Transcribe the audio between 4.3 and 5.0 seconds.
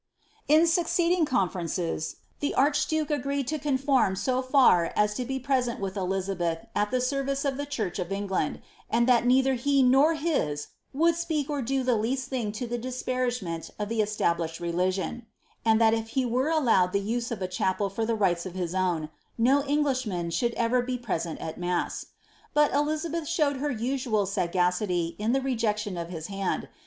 far